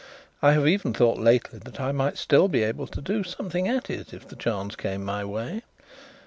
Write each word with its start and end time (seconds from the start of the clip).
I 0.41 0.53
have 0.53 0.67
even 0.67 0.95
thought 0.95 1.19
lately 1.19 1.59
that 1.59 1.79
I 1.79 1.91
might 1.91 2.17
still 2.17 2.47
be 2.47 2.63
able 2.63 2.87
to 2.87 3.01
do 3.01 3.23
something 3.23 3.67
at 3.67 3.87
it 3.87 4.15
if 4.15 4.27
the 4.27 4.35
chance 4.35 4.75
came 4.75 5.05
my 5.05 5.23
way. 5.23 5.61